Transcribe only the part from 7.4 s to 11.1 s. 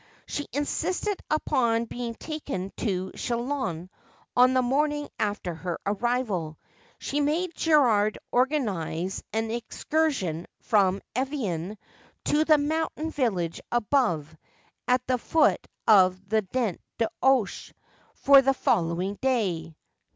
Gerald organise an excursion from